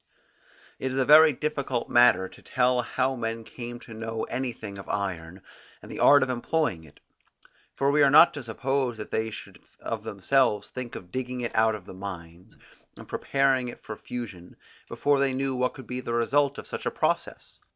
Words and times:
It 0.79 0.91
is 0.91 0.97
a 0.97 1.05
very 1.05 1.31
difficult 1.31 1.87
matter 1.87 2.27
to 2.27 2.41
tell 2.41 2.81
how 2.81 3.15
men 3.15 3.43
came 3.43 3.79
to 3.81 3.93
know 3.93 4.23
anything 4.31 4.79
of 4.79 4.89
iron, 4.89 5.43
and 5.79 5.91
the 5.91 5.99
art 5.99 6.23
of 6.23 6.29
employing 6.31 6.83
it: 6.83 6.99
for 7.75 7.91
we 7.91 8.01
are 8.01 8.09
not 8.09 8.33
to 8.33 8.41
suppose 8.41 8.97
that 8.97 9.11
they 9.11 9.29
should 9.29 9.59
of 9.79 10.01
themselves 10.03 10.71
think 10.71 10.95
of 10.95 11.11
digging 11.11 11.41
it 11.41 11.53
out 11.53 11.75
of 11.75 11.85
the 11.85 11.93
mines, 11.93 12.57
and 12.97 13.07
preparing 13.07 13.67
it 13.67 13.83
for 13.83 13.95
fusion, 13.95 14.55
before 14.87 15.19
they 15.19 15.35
knew 15.35 15.53
what 15.55 15.75
could 15.75 15.85
be 15.85 16.01
the 16.01 16.15
result 16.15 16.57
of 16.57 16.65
such 16.65 16.87
a 16.87 16.89
process. 16.89 17.59